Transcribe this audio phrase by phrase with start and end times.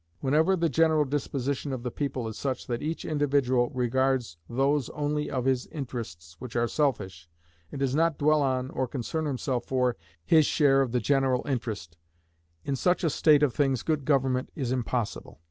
[0.19, 5.29] Whenever the general disposition of the people is such that each individual regards those only
[5.29, 7.29] of his interests which are selfish,
[7.71, 9.95] and does not dwell on, or concern himself for,
[10.25, 11.97] his share of the general interest,
[12.65, 15.39] in such a state of things good government is impossible.